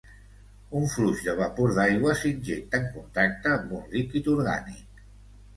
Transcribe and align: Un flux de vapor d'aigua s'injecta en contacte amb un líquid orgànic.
Un 0.79 0.87
flux 0.93 1.19
de 1.27 1.33
vapor 1.41 1.75
d'aigua 1.75 2.15
s'injecta 2.21 2.79
en 2.85 2.87
contacte 2.97 3.53
amb 3.59 3.77
un 3.81 3.87
líquid 3.95 4.31
orgànic. 4.35 5.07